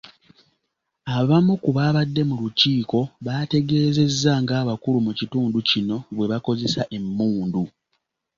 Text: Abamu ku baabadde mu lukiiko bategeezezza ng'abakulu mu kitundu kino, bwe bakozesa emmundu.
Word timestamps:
Abamu 1.17 1.53
ku 1.63 1.69
baabadde 1.77 2.21
mu 2.29 2.35
lukiiko 2.43 2.99
bategeezezza 3.25 4.31
ng'abakulu 4.43 4.97
mu 5.05 5.11
kitundu 5.19 5.57
kino, 5.69 5.97
bwe 6.15 6.29
bakozesa 6.31 6.81
emmundu. 6.97 7.63